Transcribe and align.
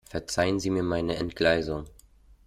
Verzeihen 0.09 0.59
Sie 0.59 0.71
mir 0.71 0.81
meine 0.81 1.15
Entgleisung. 1.17 1.85